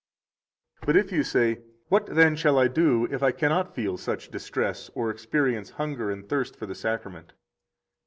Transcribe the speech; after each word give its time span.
75 0.79 0.87
But 0.87 0.95
if 0.97 1.11
you 1.15 1.23
say: 1.23 1.61
What, 1.89 2.07
then, 2.07 2.35
shall 2.35 2.57
I 2.57 2.67
do 2.67 3.05
if 3.11 3.21
I 3.21 3.31
cannot 3.31 3.75
feel 3.75 3.97
such 3.99 4.29
distress 4.31 4.89
or 4.95 5.11
experience 5.11 5.69
hunger 5.69 6.09
and 6.09 6.27
thirst 6.27 6.55
for 6.55 6.65
the 6.65 6.73
Sacrament? 6.73 7.33